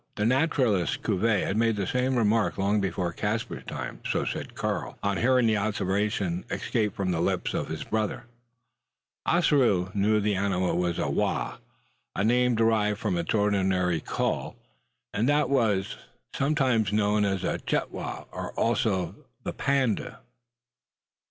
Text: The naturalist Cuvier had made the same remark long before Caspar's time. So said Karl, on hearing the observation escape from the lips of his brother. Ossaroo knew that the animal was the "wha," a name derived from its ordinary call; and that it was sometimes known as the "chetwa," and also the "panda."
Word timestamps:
The 0.15 0.25
naturalist 0.25 1.03
Cuvier 1.03 1.45
had 1.45 1.57
made 1.57 1.75
the 1.75 1.85
same 1.85 2.15
remark 2.17 2.57
long 2.57 2.81
before 2.81 3.13
Caspar's 3.13 3.65
time. 3.65 3.99
So 4.09 4.25
said 4.25 4.55
Karl, 4.55 4.97
on 5.03 5.17
hearing 5.17 5.45
the 5.45 5.57
observation 5.57 6.43
escape 6.49 6.95
from 6.95 7.11
the 7.11 7.21
lips 7.21 7.53
of 7.53 7.67
his 7.67 7.83
brother. 7.83 8.25
Ossaroo 9.27 9.91
knew 9.93 10.15
that 10.15 10.21
the 10.21 10.33
animal 10.33 10.75
was 10.75 10.97
the 10.97 11.07
"wha," 11.07 11.59
a 12.15 12.23
name 12.23 12.55
derived 12.55 12.97
from 12.99 13.15
its 13.15 13.35
ordinary 13.35 13.99
call; 13.99 14.55
and 15.13 15.29
that 15.29 15.41
it 15.43 15.49
was 15.51 15.97
sometimes 16.33 16.91
known 16.91 17.23
as 17.23 17.43
the 17.43 17.59
"chetwa," 17.67 18.25
and 18.33 18.57
also 18.57 19.13
the 19.43 19.53
"panda." 19.53 20.17